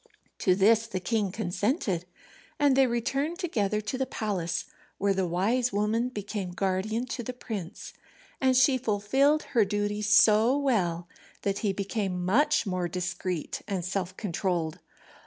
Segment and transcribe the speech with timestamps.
[0.39, 2.05] To this the king consented,
[2.57, 4.65] and they returned together to the palace,
[4.97, 7.93] where the wise woman became guardian to the prince,
[8.41, 11.07] and she fulfilled her duties so well
[11.43, 14.79] that he became much more discreet and self controlled.